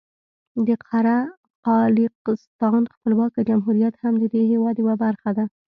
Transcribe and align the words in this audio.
د 0.67 0.69
قره 0.87 1.17
قالیاقستان 1.65 2.83
خپلواکه 2.93 3.39
جمهوریت 3.49 3.93
هم 4.03 4.13
د 4.19 4.23
دې 4.33 4.43
هېواد 4.51 4.75
یوه 4.83 4.95
برخه 5.03 5.29
ده. 5.37 5.45